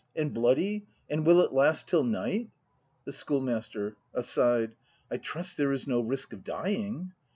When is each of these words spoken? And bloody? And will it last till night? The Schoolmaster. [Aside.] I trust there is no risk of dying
And 0.15 0.33
bloody? 0.33 0.87
And 1.11 1.27
will 1.27 1.41
it 1.41 1.53
last 1.53 1.87
till 1.87 2.03
night? 2.03 2.49
The 3.05 3.13
Schoolmaster. 3.13 3.97
[Aside.] 4.15 4.71
I 5.11 5.17
trust 5.17 5.57
there 5.57 5.71
is 5.73 5.85
no 5.85 6.01
risk 6.01 6.33
of 6.33 6.43
dying 6.43 7.13